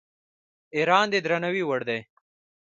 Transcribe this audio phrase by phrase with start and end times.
[0.75, 1.99] ایران د درناوي وړ دی.